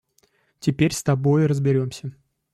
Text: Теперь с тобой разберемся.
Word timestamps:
Теперь 0.57 0.93
с 0.93 1.03
тобой 1.03 1.45
разберемся. 1.45 2.15